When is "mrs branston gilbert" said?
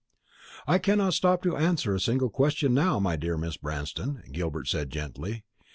3.37-4.67